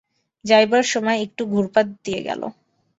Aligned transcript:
যাইবার 0.45 0.83
সময় 0.83 1.17
একটু 1.21 1.41
ঘুরপথ 1.45 1.87
দিয়া 2.05 2.21
গেল। 2.23 2.41